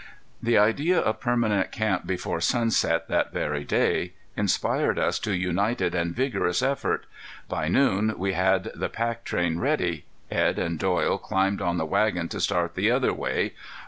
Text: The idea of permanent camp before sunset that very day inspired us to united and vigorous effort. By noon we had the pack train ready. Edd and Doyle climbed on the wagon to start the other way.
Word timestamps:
The 0.41 0.57
idea 0.57 0.97
of 0.97 1.19
permanent 1.19 1.71
camp 1.71 2.07
before 2.07 2.41
sunset 2.41 3.07
that 3.07 3.31
very 3.31 3.63
day 3.63 4.13
inspired 4.35 4.97
us 4.97 5.19
to 5.19 5.35
united 5.37 5.93
and 5.93 6.15
vigorous 6.15 6.63
effort. 6.63 7.05
By 7.47 7.67
noon 7.67 8.15
we 8.17 8.33
had 8.33 8.71
the 8.73 8.89
pack 8.89 9.23
train 9.25 9.59
ready. 9.59 10.05
Edd 10.31 10.57
and 10.57 10.79
Doyle 10.79 11.19
climbed 11.19 11.61
on 11.61 11.77
the 11.77 11.85
wagon 11.85 12.29
to 12.29 12.39
start 12.41 12.73
the 12.73 12.89
other 12.89 13.13
way. 13.13 13.53